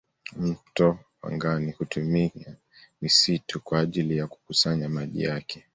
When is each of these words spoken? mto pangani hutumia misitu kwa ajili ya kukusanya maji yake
mto 0.37 0.97
pangani 1.21 1.71
hutumia 1.71 2.31
misitu 3.01 3.59
kwa 3.59 3.79
ajili 3.79 4.17
ya 4.17 4.27
kukusanya 4.27 4.89
maji 4.89 5.23
yake 5.23 5.65